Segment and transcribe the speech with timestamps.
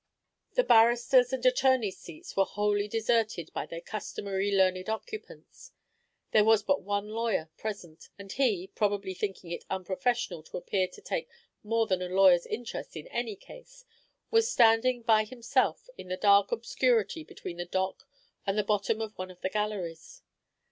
[0.55, 5.73] The barristers' and attorneys' seats were wholly deserted by their customary learned occupants;
[6.31, 11.01] there was but one lawyer present, and he, probably thinking it unprofessional to appear to
[11.01, 11.29] take
[11.63, 13.85] more than a lawyer's interest in any case,
[14.31, 18.09] was standing by himself in the dark obscurity between the dock
[18.43, 20.23] and the bottom of one of the galleries.